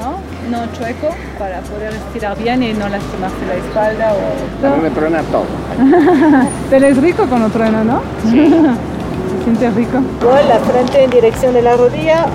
¿no? 0.00 0.18
No 0.50 0.70
chueco, 0.74 1.08
para 1.38 1.60
poder 1.60 1.94
estirar 1.94 2.36
bien 2.38 2.62
y 2.62 2.74
no 2.74 2.86
lastimarse 2.86 3.46
la 3.46 3.54
espalda 3.54 4.12
o... 4.14 4.82
me 4.82 4.90
truena 4.90 5.22
todo. 5.22 5.46
Pero 6.70 6.86
es 6.86 6.96
rico 6.98 7.26
cuando 7.26 7.48
truena, 7.48 7.82
¿no? 7.82 8.02
Se 8.22 9.44
siente 9.44 9.70
rico. 9.70 10.02
la 10.46 10.58
frente 10.58 11.04
en 11.04 11.10
dirección 11.10 11.54
de 11.54 11.62
la 11.62 11.76
rodilla. 11.76 12.26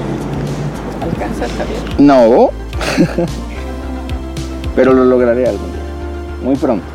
Alcanza, 1.01 1.47
Javier. 1.49 1.99
No, 1.99 2.49
pero 4.75 4.93
lo 4.93 5.05
lograré 5.05 5.47
algún 5.47 5.71
día, 5.71 5.81
muy 6.43 6.55
pronto. 6.55 6.85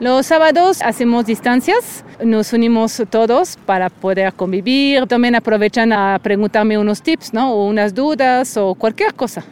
Los 0.00 0.26
sábados 0.26 0.82
hacemos 0.82 1.24
distancias, 1.24 2.04
nos 2.22 2.52
unimos 2.52 3.02
todos 3.08 3.56
para 3.64 3.88
poder 3.88 4.34
convivir. 4.34 5.06
También 5.06 5.34
aprovechan 5.34 5.92
a 5.92 6.18
preguntarme 6.22 6.76
unos 6.76 7.00
tips, 7.00 7.32
¿no? 7.32 7.54
O 7.54 7.66
unas 7.66 7.94
dudas 7.94 8.56
o 8.58 8.74
cualquier 8.74 9.14
cosa. 9.14 9.44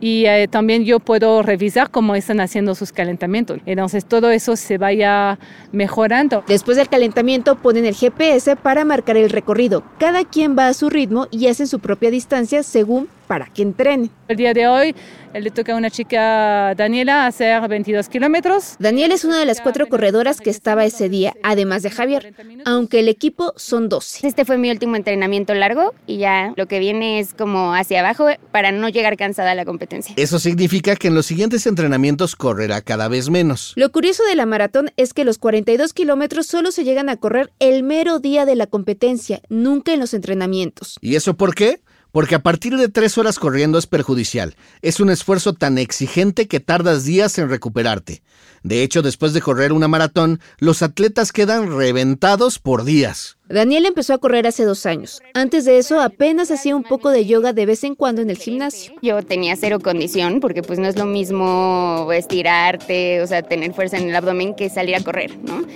Y 0.00 0.26
eh, 0.26 0.48
también 0.48 0.84
yo 0.84 1.00
puedo 1.00 1.42
revisar 1.42 1.90
cómo 1.90 2.14
están 2.14 2.40
haciendo 2.40 2.74
sus 2.74 2.92
calentamientos. 2.92 3.60
Entonces 3.66 4.04
todo 4.04 4.30
eso 4.30 4.56
se 4.56 4.78
vaya 4.78 5.38
mejorando. 5.72 6.44
Después 6.46 6.76
del 6.76 6.88
calentamiento 6.88 7.56
ponen 7.56 7.86
el 7.86 7.94
GPS 7.94 8.56
para 8.56 8.84
marcar 8.84 9.16
el 9.16 9.30
recorrido. 9.30 9.82
Cada 9.98 10.24
quien 10.24 10.56
va 10.56 10.68
a 10.68 10.74
su 10.74 10.90
ritmo 10.90 11.28
y 11.30 11.46
hacen 11.46 11.66
su 11.66 11.80
propia 11.80 12.10
distancia 12.10 12.62
según 12.62 13.08
para 13.26 13.46
que 13.46 13.62
entrene. 13.62 14.10
El 14.28 14.36
día 14.36 14.54
de 14.54 14.66
hoy 14.66 14.94
eh, 15.34 15.40
le 15.40 15.50
toca 15.50 15.74
a 15.74 15.76
una 15.76 15.90
chica, 15.90 16.74
Daniela, 16.74 17.26
hacer 17.26 17.66
22 17.68 18.08
kilómetros. 18.08 18.76
Daniel 18.78 19.12
es 19.12 19.24
una 19.24 19.38
de 19.38 19.46
las 19.46 19.60
cuatro 19.60 19.86
corredoras 19.88 20.40
que 20.40 20.50
estaba 20.50 20.84
ese 20.84 21.08
día, 21.08 21.34
además 21.42 21.82
de 21.82 21.90
Javier, 21.90 22.34
aunque 22.64 23.00
el 23.00 23.08
equipo 23.08 23.52
son 23.56 23.88
12. 23.88 24.26
Este 24.26 24.44
fue 24.44 24.58
mi 24.58 24.70
último 24.70 24.96
entrenamiento 24.96 25.54
largo 25.54 25.94
y 26.06 26.18
ya 26.18 26.52
lo 26.56 26.66
que 26.66 26.78
viene 26.78 27.20
es 27.20 27.34
como 27.34 27.74
hacia 27.74 28.00
abajo 28.00 28.26
para 28.50 28.72
no 28.72 28.88
llegar 28.88 29.16
cansada 29.16 29.52
a 29.52 29.54
la 29.54 29.64
competencia. 29.64 30.14
Eso 30.16 30.38
significa 30.38 30.96
que 30.96 31.08
en 31.08 31.14
los 31.14 31.26
siguientes 31.26 31.66
entrenamientos 31.66 32.36
correrá 32.36 32.80
cada 32.80 33.08
vez 33.08 33.30
menos. 33.30 33.72
Lo 33.76 33.90
curioso 33.92 34.24
de 34.24 34.36
la 34.36 34.46
maratón 34.46 34.90
es 34.96 35.12
que 35.12 35.24
los 35.24 35.38
42 35.38 35.92
kilómetros 35.92 36.46
solo 36.46 36.70
se 36.72 36.84
llegan 36.84 37.08
a 37.08 37.16
correr 37.16 37.52
el 37.58 37.82
mero 37.82 38.18
día 38.18 38.46
de 38.46 38.56
la 38.56 38.66
competencia, 38.66 39.40
nunca 39.48 39.92
en 39.92 40.00
los 40.00 40.14
entrenamientos. 40.14 40.96
¿Y 41.00 41.16
eso 41.16 41.36
por 41.36 41.54
qué? 41.54 41.80
Porque 42.16 42.34
a 42.34 42.42
partir 42.42 42.78
de 42.78 42.88
tres 42.88 43.18
horas 43.18 43.38
corriendo 43.38 43.76
es 43.76 43.86
perjudicial. 43.86 44.56
Es 44.80 45.00
un 45.00 45.10
esfuerzo 45.10 45.52
tan 45.52 45.76
exigente 45.76 46.48
que 46.48 46.60
tardas 46.60 47.04
días 47.04 47.36
en 47.36 47.50
recuperarte. 47.50 48.22
De 48.62 48.82
hecho, 48.82 49.02
después 49.02 49.34
de 49.34 49.42
correr 49.42 49.70
una 49.70 49.86
maratón, 49.86 50.40
los 50.56 50.80
atletas 50.80 51.30
quedan 51.30 51.76
reventados 51.76 52.58
por 52.58 52.84
días. 52.84 53.36
Daniel 53.50 53.84
empezó 53.84 54.14
a 54.14 54.18
correr 54.18 54.46
hace 54.46 54.64
dos 54.64 54.86
años. 54.86 55.20
Antes 55.34 55.66
de 55.66 55.76
eso 55.76 56.00
apenas 56.00 56.50
hacía 56.50 56.74
un 56.74 56.84
poco 56.84 57.10
de 57.10 57.26
yoga 57.26 57.52
de 57.52 57.66
vez 57.66 57.84
en 57.84 57.94
cuando 57.94 58.22
en 58.22 58.30
el 58.30 58.38
gimnasio. 58.38 58.94
Yo 59.02 59.22
tenía 59.22 59.54
cero 59.54 59.78
condición 59.78 60.40
porque 60.40 60.62
pues 60.62 60.78
no 60.78 60.88
es 60.88 60.96
lo 60.96 61.04
mismo 61.04 62.08
estirarte, 62.14 63.20
o 63.20 63.26
sea, 63.26 63.42
tener 63.42 63.74
fuerza 63.74 63.98
en 63.98 64.08
el 64.08 64.16
abdomen 64.16 64.54
que 64.54 64.70
salir 64.70 64.96
a 64.96 65.04
correr, 65.04 65.36
¿no? 65.42 65.66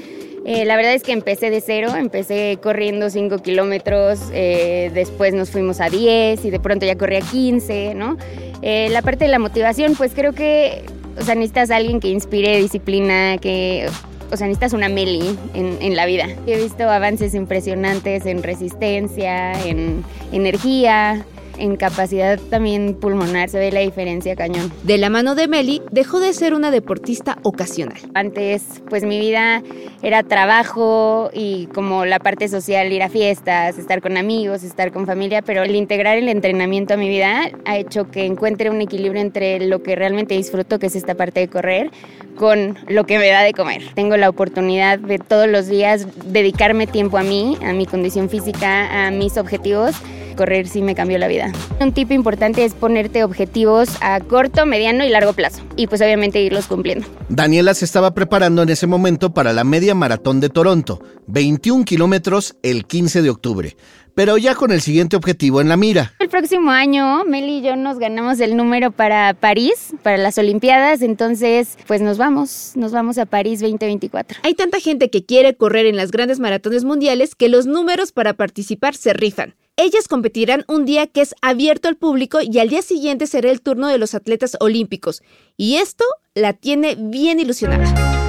Eh, 0.46 0.64
la 0.64 0.76
verdad 0.76 0.94
es 0.94 1.02
que 1.02 1.12
empecé 1.12 1.50
de 1.50 1.60
cero, 1.60 1.90
empecé 1.96 2.58
corriendo 2.62 3.10
5 3.10 3.38
kilómetros, 3.38 4.20
eh, 4.32 4.90
después 4.94 5.34
nos 5.34 5.50
fuimos 5.50 5.80
a 5.80 5.90
10 5.90 6.44
y 6.44 6.50
de 6.50 6.58
pronto 6.58 6.86
ya 6.86 6.96
corría 6.96 7.20
15, 7.20 7.94
¿no? 7.94 8.16
Eh, 8.62 8.88
la 8.90 9.02
parte 9.02 9.24
de 9.24 9.30
la 9.30 9.38
motivación, 9.38 9.94
pues 9.96 10.12
creo 10.14 10.32
que, 10.32 10.84
o 11.18 11.22
sea, 11.22 11.34
necesitas 11.34 11.70
a 11.70 11.76
alguien 11.76 12.00
que 12.00 12.08
inspire 12.08 12.56
disciplina, 12.56 13.36
que, 13.38 13.86
o 14.32 14.36
sea, 14.36 14.46
necesitas 14.46 14.72
una 14.72 14.88
Meli 14.88 15.38
en, 15.54 15.76
en 15.80 15.94
la 15.94 16.06
vida. 16.06 16.26
He 16.46 16.56
visto 16.56 16.88
avances 16.88 17.34
impresionantes 17.34 18.24
en 18.24 18.42
resistencia, 18.42 19.52
en 19.64 20.04
energía, 20.32 21.26
en 21.60 21.76
capacidad 21.76 22.38
también 22.50 22.94
pulmonar, 22.94 23.48
se 23.48 23.58
ve 23.58 23.70
la 23.70 23.80
diferencia 23.80 24.34
cañón. 24.34 24.72
De 24.82 24.98
la 24.98 25.10
mano 25.10 25.34
de 25.34 25.46
Meli, 25.46 25.82
dejó 25.90 26.18
de 26.18 26.32
ser 26.32 26.54
una 26.54 26.70
deportista 26.70 27.38
ocasional. 27.42 27.98
Antes, 28.14 28.82
pues 28.88 29.04
mi 29.04 29.20
vida 29.20 29.62
era 30.02 30.22
trabajo 30.22 31.30
y 31.32 31.66
como 31.66 32.04
la 32.06 32.18
parte 32.18 32.48
social, 32.48 32.90
ir 32.92 33.02
a 33.02 33.08
fiestas, 33.08 33.78
estar 33.78 34.00
con 34.00 34.16
amigos, 34.16 34.62
estar 34.62 34.92
con 34.92 35.06
familia, 35.06 35.42
pero 35.42 35.62
el 35.62 35.76
integrar 35.76 36.16
el 36.18 36.28
entrenamiento 36.28 36.94
a 36.94 36.96
mi 36.96 37.08
vida 37.08 37.50
ha 37.64 37.76
hecho 37.76 38.10
que 38.10 38.24
encuentre 38.24 38.70
un 38.70 38.80
equilibrio 38.80 39.20
entre 39.20 39.66
lo 39.66 39.82
que 39.82 39.94
realmente 39.96 40.34
disfruto, 40.34 40.78
que 40.78 40.86
es 40.86 40.96
esta 40.96 41.14
parte 41.14 41.40
de 41.40 41.48
correr, 41.48 41.90
con 42.36 42.78
lo 42.88 43.04
que 43.04 43.18
me 43.18 43.28
da 43.28 43.42
de 43.42 43.52
comer. 43.52 43.82
Tengo 43.94 44.16
la 44.16 44.28
oportunidad 44.28 44.98
de 44.98 45.18
todos 45.18 45.46
los 45.48 45.66
días 45.66 46.06
dedicarme 46.24 46.86
tiempo 46.86 47.18
a 47.18 47.22
mí, 47.22 47.58
a 47.62 47.72
mi 47.72 47.86
condición 47.86 48.30
física, 48.30 49.06
a 49.06 49.10
mis 49.10 49.36
objetivos 49.36 49.94
correr 50.40 50.66
sí 50.66 50.80
me 50.80 50.94
cambió 50.94 51.18
la 51.18 51.28
vida. 51.28 51.52
Un 51.80 51.92
tip 51.92 52.10
importante 52.12 52.64
es 52.64 52.72
ponerte 52.72 53.24
objetivos 53.24 53.90
a 54.00 54.18
corto, 54.20 54.64
mediano 54.64 55.04
y 55.04 55.10
largo 55.10 55.34
plazo 55.34 55.60
y 55.76 55.86
pues 55.86 56.00
obviamente 56.00 56.40
irlos 56.40 56.66
cumpliendo. 56.66 57.06
Daniela 57.28 57.74
se 57.74 57.84
estaba 57.84 58.14
preparando 58.14 58.62
en 58.62 58.70
ese 58.70 58.86
momento 58.86 59.34
para 59.34 59.52
la 59.52 59.64
media 59.64 59.94
maratón 59.94 60.40
de 60.40 60.48
Toronto, 60.48 61.02
21 61.26 61.84
kilómetros 61.84 62.56
el 62.62 62.86
15 62.86 63.20
de 63.20 63.28
octubre 63.28 63.76
pero 64.20 64.36
ya 64.36 64.54
con 64.54 64.70
el 64.70 64.82
siguiente 64.82 65.16
objetivo 65.16 65.62
en 65.62 65.70
la 65.70 65.78
mira. 65.78 66.12
El 66.18 66.28
próximo 66.28 66.70
año, 66.70 67.24
Meli 67.24 67.60
y 67.60 67.62
yo 67.62 67.74
nos 67.74 67.98
ganamos 67.98 68.38
el 68.40 68.54
número 68.54 68.90
para 68.90 69.32
París, 69.32 69.94
para 70.02 70.18
las 70.18 70.36
Olimpiadas, 70.36 71.00
entonces 71.00 71.78
pues 71.86 72.02
nos 72.02 72.18
vamos, 72.18 72.72
nos 72.74 72.92
vamos 72.92 73.16
a 73.16 73.24
París 73.24 73.60
2024. 73.60 74.40
Hay 74.42 74.52
tanta 74.52 74.78
gente 74.78 75.08
que 75.08 75.24
quiere 75.24 75.56
correr 75.56 75.86
en 75.86 75.96
las 75.96 76.10
grandes 76.10 76.38
maratones 76.38 76.84
mundiales 76.84 77.34
que 77.34 77.48
los 77.48 77.64
números 77.64 78.12
para 78.12 78.34
participar 78.34 78.94
se 78.94 79.14
rifan. 79.14 79.54
Ellas 79.76 80.06
competirán 80.06 80.66
un 80.68 80.84
día 80.84 81.06
que 81.06 81.22
es 81.22 81.34
abierto 81.40 81.88
al 81.88 81.96
público 81.96 82.40
y 82.42 82.58
al 82.58 82.68
día 82.68 82.82
siguiente 82.82 83.26
será 83.26 83.50
el 83.50 83.62
turno 83.62 83.88
de 83.88 83.96
los 83.96 84.14
atletas 84.14 84.54
olímpicos. 84.60 85.22
Y 85.56 85.76
esto 85.76 86.04
la 86.34 86.52
tiene 86.52 86.94
bien 86.94 87.40
ilusionada. 87.40 88.19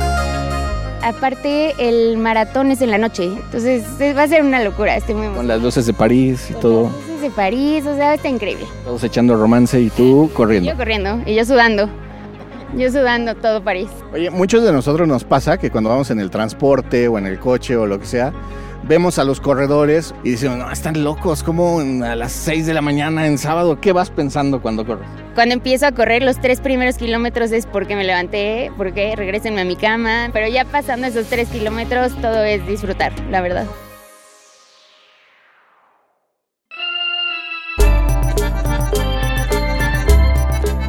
Aparte, 1.04 1.74
el 1.80 2.18
maratón 2.18 2.70
es 2.72 2.82
en 2.82 2.92
la 2.92 2.98
noche, 2.98 3.26
entonces 3.26 3.84
va 4.16 4.24
a 4.24 4.28
ser 4.28 4.44
una 4.44 4.64
locura. 4.64 4.96
Estoy 4.96 5.16
muy 5.16 5.28
Con 5.36 5.48
las 5.48 5.62
luces 5.62 5.86
de 5.86 5.94
París 5.94 6.48
y 6.50 6.54
todo. 6.54 6.84
Las 6.84 6.94
luces 7.08 7.22
de 7.22 7.30
París, 7.32 7.86
o 7.88 7.96
sea, 7.96 8.14
está 8.14 8.30
increíble. 8.30 8.66
Todos 8.86 9.04
echando 9.04 9.36
romance 9.36 9.80
y 9.80 9.90
tú 9.90 10.30
corriendo. 10.34 10.72
Yo 10.72 10.78
corriendo 10.78 11.20
y 11.26 11.36
yo 11.36 11.44
sudando. 11.44 11.90
Yo 12.78 12.90
sudando 12.90 13.36
todo 13.36 13.64
París. 13.64 13.90
Oye, 14.14 14.30
muchos 14.30 14.64
de 14.64 14.72
nosotros 14.72 15.08
nos 15.08 15.24
pasa 15.24 15.58
que 15.58 15.72
cuando 15.72 15.90
vamos 15.90 16.10
en 16.12 16.20
el 16.20 16.30
transporte 16.30 17.08
o 17.08 17.18
en 17.18 17.26
el 17.26 17.40
coche 17.40 17.76
o 17.76 17.86
lo 17.86 18.00
que 18.00 18.06
sea, 18.06 18.32
vemos 18.84 19.20
a 19.20 19.24
los 19.24 19.40
corredores 19.40 20.14
y 20.24 20.32
decimos, 20.32 20.58
no, 20.58 20.72
están 20.72 21.04
locos, 21.04 21.44
como 21.44 21.80
a 21.80 22.16
las 22.16 22.32
6 22.32 22.66
de 22.66 22.74
la 22.74 22.82
mañana 22.82 23.28
en 23.28 23.38
sábado, 23.38 23.80
¿qué 23.80 23.92
vas 23.92 24.10
pensando 24.10 24.62
cuando 24.62 24.86
corres? 24.86 25.08
Cuando 25.36 25.54
empiezo 25.54 25.86
a 25.86 25.92
correr 25.92 26.24
los 26.24 26.40
tres 26.40 26.60
primeros 26.60 26.98
kilómetros 26.98 27.52
es 27.52 27.66
porque 27.66 27.96
me 27.96 28.04
levanté, 28.04 28.72
porque 28.78 29.16
regresenme 29.16 29.62
a 29.62 29.66
mi 29.66 29.76
cama, 29.76 30.30
pero 30.34 30.48
ya 30.48 30.66
pasando 30.66 31.08
esos 31.08 31.28
tres 31.28 31.50
kilómetros 31.50 32.14
todo 32.22 32.44
es 32.44 32.66
disfrutar, 32.68 33.14
la 33.30 33.42
verdad. 33.42 33.66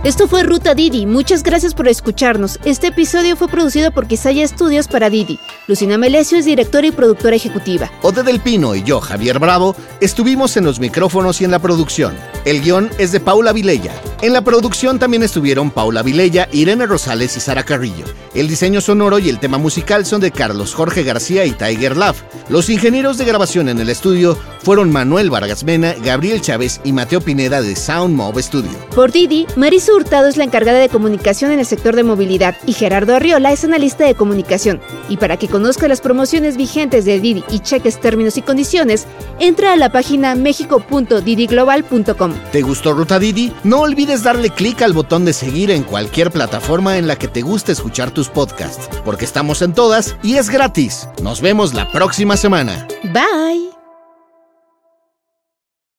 Esto 0.04 0.26
fue 0.26 0.42
Ruta 0.42 0.74
Didi. 0.74 1.06
Muchas 1.06 1.44
gracias 1.44 1.74
por 1.74 1.86
escucharnos. 1.86 2.58
Este 2.64 2.88
episodio 2.88 3.36
fue 3.36 3.46
producido 3.46 3.92
por 3.92 4.08
Quisaya 4.08 4.42
Estudios 4.42 4.88
para 4.88 5.10
Didi. 5.10 5.38
Lucina 5.68 5.96
Melesio 5.96 6.38
es 6.38 6.44
directora 6.44 6.88
y 6.88 6.90
productora 6.90 7.36
ejecutiva. 7.36 7.88
Ode 8.02 8.24
del 8.24 8.40
Pino 8.40 8.74
y 8.74 8.82
yo, 8.82 9.00
Javier 9.00 9.38
Bravo, 9.38 9.76
estuvimos 10.00 10.56
en 10.56 10.64
los 10.64 10.80
micrófonos 10.80 11.40
y 11.40 11.44
en 11.44 11.52
la 11.52 11.60
producción. 11.60 12.16
El 12.44 12.62
guion 12.62 12.90
es 12.98 13.12
de 13.12 13.20
Paula 13.20 13.52
Vilella. 13.52 13.92
En 14.22 14.32
la 14.32 14.42
producción 14.42 14.98
también 14.98 15.22
estuvieron 15.22 15.70
Paula 15.70 16.02
Vilella, 16.02 16.48
Irene 16.50 16.86
Rosales 16.86 17.36
y 17.36 17.40
Sara 17.40 17.62
Carrillo. 17.62 18.04
El 18.34 18.48
diseño 18.48 18.80
sonoro 18.80 19.20
y 19.20 19.28
el 19.28 19.38
tema 19.38 19.58
musical 19.58 20.04
son 20.04 20.20
de 20.20 20.32
Carlos 20.32 20.74
Jorge 20.74 21.04
García 21.04 21.44
y 21.44 21.52
Tiger 21.52 21.96
Love. 21.96 22.22
Los 22.48 22.70
ingenieros 22.70 23.18
de 23.18 23.24
grabación 23.24 23.68
en 23.68 23.78
el 23.78 23.88
estudio 23.88 24.36
fueron 24.64 24.90
Manuel 24.90 25.30
Vargas 25.30 25.62
Mena, 25.62 25.94
Gabriel 26.02 26.40
Chávez 26.40 26.80
y 26.82 26.92
Mateo 26.92 27.20
Pineda 27.20 27.62
de 27.62 27.76
Sound 27.76 28.16
Mob 28.16 28.40
Studio. 28.40 28.72
Por 28.94 29.12
Didi, 29.12 29.46
Marisol 29.56 29.91
Hurtado 29.94 30.28
es 30.28 30.36
la 30.36 30.44
encargada 30.44 30.78
de 30.78 30.88
comunicación 30.88 31.50
en 31.50 31.58
el 31.58 31.66
sector 31.66 31.96
de 31.96 32.02
movilidad 32.02 32.56
y 32.66 32.72
Gerardo 32.72 33.14
Arriola 33.14 33.52
es 33.52 33.64
analista 33.64 34.04
de 34.04 34.14
comunicación. 34.14 34.80
Y 35.08 35.16
para 35.16 35.36
que 35.36 35.48
conozca 35.48 35.88
las 35.88 36.00
promociones 36.00 36.56
vigentes 36.56 37.04
de 37.04 37.20
Didi 37.20 37.44
y 37.50 37.60
cheques 37.60 38.00
términos 38.00 38.36
y 38.36 38.42
condiciones, 38.42 39.06
entra 39.38 39.72
a 39.72 39.76
la 39.76 39.90
página 39.90 40.34
mexico.didiglobal.com. 40.34 42.34
¿Te 42.52 42.62
gustó 42.62 42.92
Ruta 42.92 43.18
Didi? 43.18 43.52
No 43.64 43.80
olvides 43.80 44.22
darle 44.22 44.50
clic 44.50 44.82
al 44.82 44.92
botón 44.92 45.24
de 45.24 45.32
seguir 45.32 45.70
en 45.70 45.82
cualquier 45.82 46.30
plataforma 46.30 46.98
en 46.98 47.06
la 47.06 47.16
que 47.16 47.28
te 47.28 47.42
guste 47.42 47.72
escuchar 47.72 48.10
tus 48.10 48.28
podcasts, 48.28 48.88
porque 49.04 49.24
estamos 49.24 49.62
en 49.62 49.74
todas 49.74 50.16
y 50.22 50.36
es 50.36 50.50
gratis. 50.50 51.08
Nos 51.22 51.40
vemos 51.40 51.74
la 51.74 51.90
próxima 51.90 52.36
semana. 52.36 52.86
Bye. 53.04 53.71